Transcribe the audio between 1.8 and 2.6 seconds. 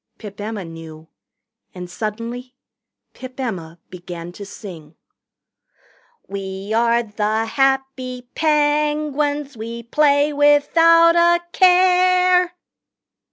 suddenly